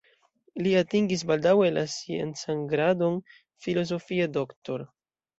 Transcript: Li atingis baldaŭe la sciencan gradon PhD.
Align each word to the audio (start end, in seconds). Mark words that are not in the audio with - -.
Li 0.67 0.71
atingis 0.77 1.23
baldaŭe 1.31 1.67
la 1.75 1.83
sciencan 1.95 2.63
gradon 2.71 3.19
PhD. 3.67 4.41